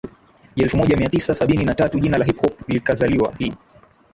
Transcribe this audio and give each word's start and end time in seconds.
ya 0.55 0.63
elfu 0.63 0.77
moja 0.77 0.97
mia 0.97 1.09
tisa 1.09 1.35
sabini 1.35 1.63
na 1.65 1.75
tatu 1.75 1.99
jina 1.99 2.17
la 2.17 2.25
Hip 2.25 2.37
Hop 2.41 2.69
likazaliwa 2.69 3.35
Hii 3.39 3.53